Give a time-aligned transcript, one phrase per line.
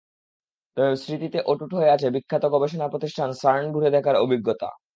[0.77, 4.69] তবে স্মৃতিতে অটুট হয়ে আছে বিখ্যাত গবেষণা প্রতিষ্ঠান সার্ন ঘুরে দেখার অভিজ্ঞতা।